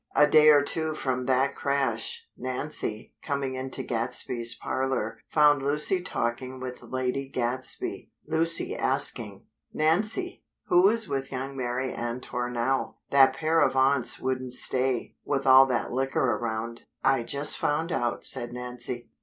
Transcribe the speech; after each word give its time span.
A 0.15 0.25
day 0.25 0.49
or 0.49 0.63
two 0.63 0.95
from 0.95 1.27
that 1.27 1.55
crash, 1.55 2.25
Nancy, 2.35 3.13
coming 3.21 3.53
into 3.53 3.83
Gadsby's 3.83 4.55
parlor, 4.55 5.19
found 5.29 5.61
Lucy 5.61 6.01
talking 6.01 6.59
with 6.59 6.81
Lady 6.81 7.29
Gadsby, 7.29 8.09
Lucy 8.25 8.75
asking: 8.75 9.45
"Nancy, 9.71 10.43
who 10.69 10.89
is 10.89 11.07
with 11.07 11.31
young 11.31 11.55
Mary 11.55 11.93
Antor 11.93 12.51
now? 12.51 12.97
That 13.11 13.33
pair 13.35 13.61
of 13.61 13.75
aunts 13.75 14.19
wouldn't 14.19 14.53
stay, 14.53 15.17
with 15.23 15.45
all 15.45 15.67
that 15.67 15.91
liquor 15.91 16.35
around." 16.35 16.85
"I 17.03 17.21
just 17.21 17.59
found 17.59 17.91
out," 17.91 18.25
said 18.25 18.53
Nancy. 18.53 19.11